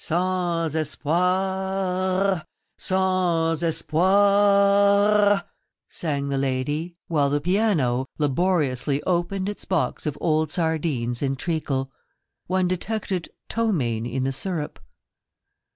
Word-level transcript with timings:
SANS 0.03 0.75
Espoir, 0.75 2.43
sans 2.75 3.61
Espoir,...' 3.61 5.43
sang 5.89 6.29
the 6.29 6.39
lady 6.39 6.97
while 7.05 7.29
the 7.29 7.39
piano 7.39 8.07
laboriously 8.17 9.03
opened 9.03 9.47
its 9.47 9.65
box 9.65 10.07
of 10.07 10.17
old 10.19 10.51
sardines 10.51 11.21
in 11.21 11.35
treacle. 11.35 11.91
One 12.47 12.67
detected 12.67 13.29
ptomaine 13.47 14.11
in 14.11 14.23
the 14.23 14.31
syrup. 14.31 14.79